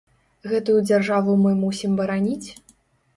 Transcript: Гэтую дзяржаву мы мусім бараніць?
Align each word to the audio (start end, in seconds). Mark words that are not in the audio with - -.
Гэтую 0.51 0.77
дзяржаву 0.87 1.35
мы 1.43 1.51
мусім 1.59 1.91
бараніць? 1.99 2.49